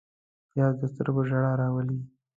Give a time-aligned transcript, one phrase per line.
[0.51, 1.99] پیاز د سترګو ژړا راولي